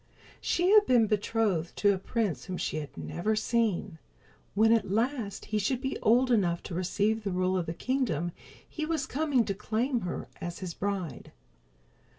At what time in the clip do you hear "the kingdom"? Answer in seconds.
7.67-8.31